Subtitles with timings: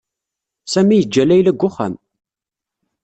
[0.71, 1.93] Sami yeǧǧa Layla deg uxxam.